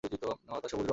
[0.03, 0.89] পাতা সবুজ রঙের।